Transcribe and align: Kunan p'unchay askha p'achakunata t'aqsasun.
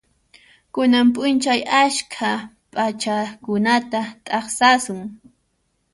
Kunan 0.73 1.07
p'unchay 1.13 1.61
askha 1.81 2.31
p'achakunata 2.73 3.99
t'aqsasun. 4.25 5.01